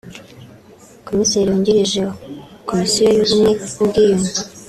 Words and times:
Komiseri 1.07 1.47
wungirije 1.49 1.99
wa 2.05 2.13
Komisiyo 2.69 3.01
y’Ubumwe 3.03 3.51
n’Ubwiyunge 3.75 4.31